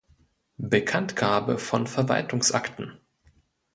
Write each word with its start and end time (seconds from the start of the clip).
Bekanntgabe 0.57 1.59
von 1.59 1.85
Verwaltungsakten 1.85 2.97